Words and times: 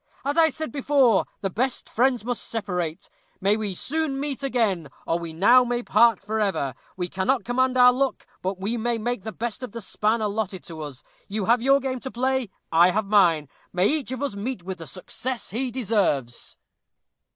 "As 0.25 0.35
I 0.35 0.49
said 0.49 0.71
before, 0.71 1.27
the 1.41 1.51
best 1.51 1.87
friends 1.87 2.25
must 2.25 2.43
separate. 2.49 3.07
We 3.39 3.55
may 3.55 3.73
soon 3.75 4.19
meet 4.19 4.41
again, 4.41 4.89
or 5.05 5.19
we 5.19 5.31
now 5.31 5.63
may 5.63 5.83
part 5.83 6.19
forever. 6.19 6.73
We 6.97 7.07
cannot 7.07 7.43
command 7.43 7.77
our 7.77 7.93
luck; 7.93 8.25
but 8.41 8.59
we 8.59 8.79
can 8.81 9.03
make 9.03 9.21
the 9.21 9.31
best 9.31 9.61
of 9.61 9.73
the 9.73 9.79
span 9.79 10.19
allotted 10.19 10.63
to 10.63 10.81
us. 10.81 11.03
You 11.27 11.45
have 11.45 11.61
your 11.61 11.79
game 11.79 11.99
to 11.99 12.09
play. 12.09 12.49
I 12.71 12.89
have 12.89 13.05
mine. 13.05 13.47
May 13.71 13.89
each 13.89 14.11
of 14.11 14.23
us 14.23 14.35
meet 14.35 14.63
with 14.63 14.79
the 14.79 14.87
success 14.87 15.51
he 15.51 15.69
deserves." 15.69 16.57